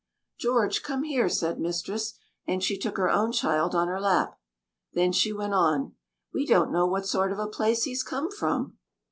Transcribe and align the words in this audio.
"George, 0.39 0.81
come 0.81 1.03
here," 1.03 1.29
said 1.29 1.59
mistress, 1.59 2.15
and 2.47 2.63
she 2.63 2.75
took 2.75 2.97
her 2.97 3.11
own 3.11 3.31
child 3.31 3.75
on 3.75 3.87
her 3.87 4.01
lap. 4.01 4.39
Then 4.93 5.11
she 5.11 5.31
went 5.31 5.53
on. 5.53 5.93
"We 6.33 6.43
don't 6.47 6.71
know 6.71 6.87
what 6.87 7.05
sort 7.05 7.31
of 7.31 7.37
a 7.37 7.45
place 7.45 7.83
he's 7.83 8.01
come 8.01 8.31
from." 8.31 8.79